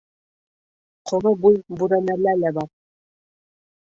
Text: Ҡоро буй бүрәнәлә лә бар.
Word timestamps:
Ҡоро 1.11 1.33
буй 1.45 1.59
бүрәнәлә 1.81 2.37
лә 2.41 2.55
бар. 2.59 2.69